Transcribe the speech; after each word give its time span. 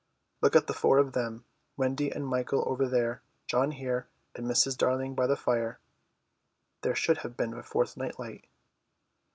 Look 0.41 0.55
at 0.55 0.65
the 0.65 0.73
four 0.73 0.97
of 0.97 1.13
them, 1.13 1.45
Wendy 1.77 2.09
and 2.09 2.25
Michael 2.25 2.63
over 2.65 2.87
there, 2.87 3.21
John 3.45 3.69
here, 3.69 4.07
and 4.33 4.47
Mrs. 4.47 4.75
Darling 4.75 5.13
by 5.13 5.27
the 5.27 5.35
fire. 5.35 5.79
There 6.81 6.95
should 6.95 7.19
have 7.19 7.37
been 7.37 7.53
a 7.53 7.61
fourth 7.61 7.95
night 7.95 8.17
light. 8.17 8.45